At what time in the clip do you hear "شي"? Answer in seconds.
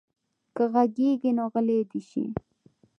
2.09-2.25